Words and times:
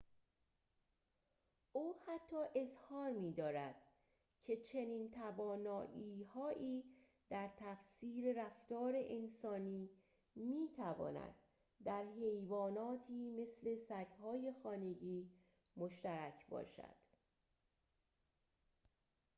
او 1.73 1.95
حتی 2.07 2.35
اظهار 2.59 3.11
می‌دارد 3.11 3.75
که 4.43 4.57
چنین 4.57 5.11
توانایی‌هایی 5.11 6.83
در 7.29 7.49
تفسیر 7.57 8.45
رفتار 8.45 8.93
انسانی 8.95 9.89
می‌تواند 10.35 11.35
در 11.83 12.03
حیواناتی 12.03 13.29
مثل 13.29 13.75
سگ‌های 13.75 14.53
خانگی 14.63 15.29
مشترک 15.77 16.47
باشد 16.49 16.95